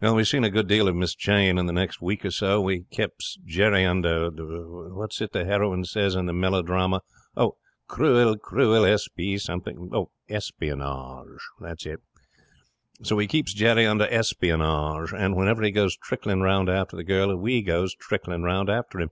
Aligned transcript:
'Well, 0.00 0.14
we 0.14 0.22
seen 0.22 0.44
a 0.44 0.50
good 0.50 0.68
deal 0.68 0.86
of 0.86 0.94
Miss 0.94 1.16
Jane 1.16 1.58
in 1.58 1.66
the 1.66 1.72
next 1.72 2.00
week 2.00 2.24
or 2.24 2.30
so. 2.30 2.60
We 2.60 2.82
keeps 2.92 3.36
Jerry 3.44 3.84
under 3.84 4.30
what's 4.94 5.20
it 5.20 5.32
the 5.32 5.44
heroine 5.44 5.84
says 5.84 6.14
in 6.14 6.26
the 6.26 6.32
melodrama? 6.32 7.00
"Oh, 7.36 7.56
cruel, 7.88 8.38
cruel, 8.38 8.84
S.P. 8.84 9.36
something." 9.38 9.90
Espionage, 10.28 11.40
that's 11.58 11.86
it. 11.86 11.98
We 13.10 13.26
keeps 13.26 13.52
Jerry 13.52 13.84
under 13.84 14.04
espionage, 14.06 15.12
and 15.12 15.34
whenever 15.34 15.64
he 15.64 15.72
goes 15.72 15.96
trickling 15.96 16.40
round 16.40 16.68
after 16.68 16.94
the 16.94 17.02
girl, 17.02 17.34
we 17.36 17.60
goes 17.60 17.96
trickling 17.96 18.44
round 18.44 18.70
after 18.70 19.00
him. 19.00 19.10